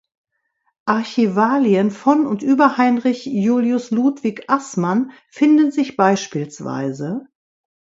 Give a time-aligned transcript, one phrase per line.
[0.85, 7.27] Archivalien von und über Heinrich Julius Ludwig Assmann finden sich beispielsweise